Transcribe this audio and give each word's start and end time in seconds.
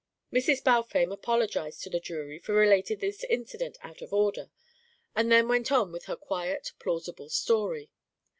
Mrs. 0.33 0.63
Balfame 0.63 1.13
apologised 1.13 1.83
to 1.83 1.89
the 1.91 1.99
jury 1.99 2.39
for 2.39 2.55
relating 2.55 2.97
this 2.97 3.23
incident 3.25 3.77
out 3.83 4.01
of 4.01 4.11
order, 4.11 4.49
and 5.15 5.31
then 5.31 5.47
went 5.47 5.71
on 5.71 5.91
with 5.91 6.05
her 6.05 6.15
quiet 6.15 6.71
plausible 6.79 7.29
story. 7.29 7.91